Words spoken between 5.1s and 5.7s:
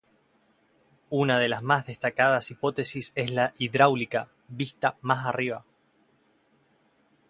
arriba.